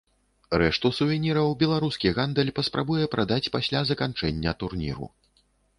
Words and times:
Рэшту 0.61 0.89
сувеніраў 0.99 1.51
беларускі 1.63 2.15
гандаль 2.17 2.51
паспрабуе 2.61 3.05
прадаць 3.15 3.41
пасля 3.59 3.79
заканчэння 3.93 4.61
турніру. 4.65 5.05